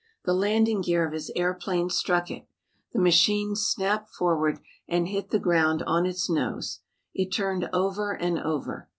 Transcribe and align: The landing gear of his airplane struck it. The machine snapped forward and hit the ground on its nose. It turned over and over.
The 0.25 0.33
landing 0.33 0.81
gear 0.81 1.05
of 1.05 1.13
his 1.13 1.29
airplane 1.35 1.91
struck 1.91 2.31
it. 2.31 2.47
The 2.91 2.97
machine 2.97 3.55
snapped 3.55 4.09
forward 4.09 4.57
and 4.87 5.07
hit 5.07 5.29
the 5.29 5.37
ground 5.37 5.83
on 5.85 6.07
its 6.07 6.27
nose. 6.27 6.79
It 7.13 7.29
turned 7.31 7.69
over 7.71 8.11
and 8.11 8.39
over. 8.39 8.89